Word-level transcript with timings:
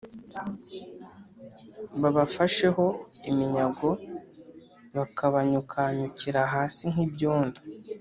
Babafasheho 2.01 2.85
iminyago 3.29 3.89
bakabanyukanyukira 4.95 6.41
hasi 6.53 6.83
nk’ibyondo 6.91 7.59